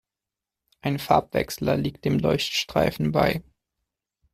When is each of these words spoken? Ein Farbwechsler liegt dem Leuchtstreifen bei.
Ein 0.81 0.97
Farbwechsler 0.97 1.77
liegt 1.77 2.05
dem 2.05 2.17
Leuchtstreifen 2.17 3.11
bei. 3.11 3.43